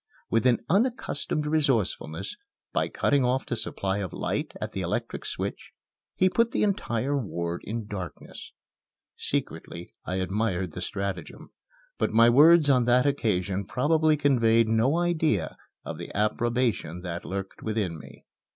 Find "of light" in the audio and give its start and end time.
3.99-4.51